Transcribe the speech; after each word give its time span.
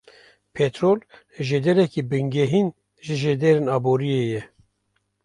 Petrol 0.55 0.99
jêdereke 1.47 2.01
bingehîn 2.09 2.67
ji 3.03 3.15
jêderên 3.21 3.67
aboriyê 3.75 4.21
ye. 4.31 4.41